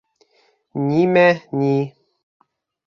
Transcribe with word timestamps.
Нимә, 0.87 1.27
ни 1.63 1.71